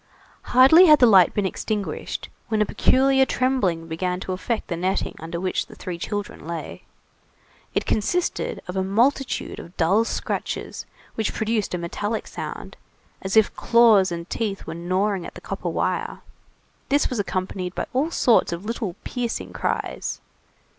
Hardly 0.45 0.87
had 0.87 0.97
the 0.97 1.05
light 1.05 1.31
been 1.35 1.45
extinguished, 1.45 2.27
when 2.47 2.59
a 2.59 2.65
peculiar 2.65 3.23
trembling 3.23 3.87
began 3.87 4.19
to 4.21 4.31
affect 4.31 4.67
the 4.67 4.75
netting 4.75 5.13
under 5.19 5.39
which 5.39 5.67
the 5.67 5.75
three 5.75 5.99
children 5.99 6.47
lay. 6.47 6.85
It 7.75 7.85
consisted 7.85 8.63
of 8.67 8.75
a 8.75 8.83
multitude 8.83 9.59
of 9.59 9.77
dull 9.77 10.03
scratches 10.05 10.87
which 11.13 11.35
produced 11.35 11.75
a 11.75 11.77
metallic 11.77 12.25
sound, 12.25 12.77
as 13.21 13.37
if 13.37 13.55
claws 13.55 14.11
and 14.11 14.27
teeth 14.27 14.65
were 14.65 14.73
gnawing 14.73 15.23
at 15.23 15.35
the 15.35 15.39
copper 15.41 15.69
wire. 15.69 16.21
This 16.89 17.07
was 17.11 17.19
accompanied 17.19 17.75
by 17.75 17.85
all 17.93 18.09
sorts 18.09 18.51
of 18.51 18.65
little 18.65 18.95
piercing 19.03 19.53
cries. 19.53 20.19